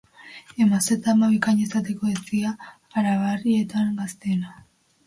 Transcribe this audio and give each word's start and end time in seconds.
Emazte 0.65 0.95
eta 0.99 1.13
ama 1.13 1.29
bikaina 1.35 1.63
izateko 1.67 2.09
hezia 2.15 2.57
aranbarrietan 3.03 3.95
gazteena. 4.03 4.61